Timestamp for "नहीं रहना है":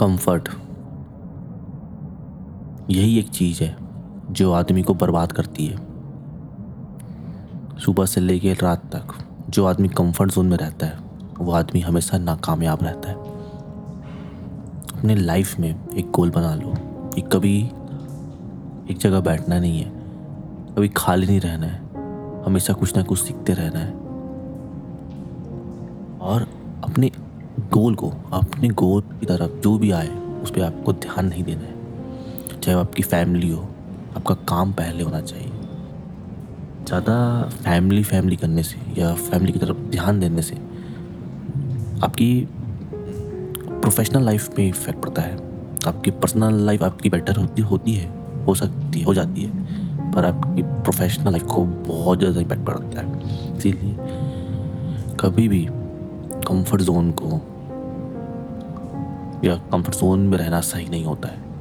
21.26-21.82